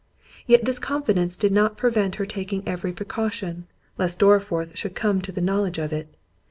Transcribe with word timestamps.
Yet 0.47 0.65
this 0.65 0.79
confidence 0.79 1.37
did 1.37 1.53
not 1.53 1.77
prevent 1.77 2.15
her 2.15 2.25
taking 2.25 2.67
every 2.67 2.91
precaution, 2.91 3.67
lest 3.99 4.17
Dorriforth 4.19 4.75
should 4.75 4.95
come 4.95 5.21
to 5.21 5.31
the 5.31 5.41
knowledge 5.41 5.77
of 5.77 5.93
it. 5.93 6.15